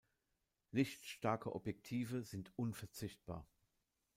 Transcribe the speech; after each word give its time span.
Lichtstarke 0.71 1.53
Objektive 1.53 2.23
sind 2.23 2.51
unverzichtbar. 2.57 3.47